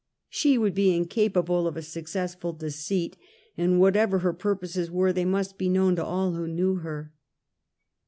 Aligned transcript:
She 0.29 0.57
would 0.57 0.73
be 0.73 0.95
in 0.95 1.05
capable 1.05 1.67
of 1.67 1.77
a 1.77 1.83
successful 1.83 2.53
deceit, 2.53 3.17
and 3.55 3.79
whatever 3.79 4.17
her 4.17 4.33
pur 4.33 4.55
poses 4.55 4.89
were, 4.89 5.13
they 5.13 5.25
must 5.25 5.59
be 5.59 5.69
known 5.69 5.95
to 5.97 6.03
all 6.03 6.33
who 6.33 6.47
knew 6.47 6.77
her. 6.77 7.13